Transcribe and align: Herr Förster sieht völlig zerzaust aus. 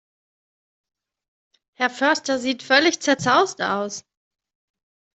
Herr 1.73 1.91
Förster 1.91 2.39
sieht 2.39 2.63
völlig 2.63 3.01
zerzaust 3.01 3.61
aus. 3.61 4.03